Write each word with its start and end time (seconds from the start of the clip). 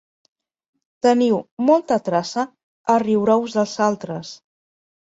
Teniu 1.07 1.37
molta 1.67 1.99
traça 2.09 2.47
a 2.95 2.99
riure-us 3.07 3.59
dels 3.61 3.79
altres. 3.91 4.35